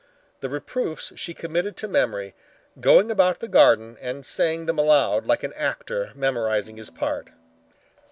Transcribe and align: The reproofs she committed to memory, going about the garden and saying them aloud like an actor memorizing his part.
The 0.39 0.49
reproofs 0.49 1.13
she 1.15 1.35
committed 1.35 1.77
to 1.77 1.87
memory, 1.87 2.33
going 2.79 3.11
about 3.11 3.39
the 3.39 3.47
garden 3.47 3.99
and 4.01 4.25
saying 4.25 4.65
them 4.65 4.79
aloud 4.79 5.27
like 5.27 5.43
an 5.43 5.53
actor 5.53 6.11
memorizing 6.15 6.77
his 6.77 6.89
part. 6.89 7.27